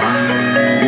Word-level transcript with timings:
Música 0.00 0.87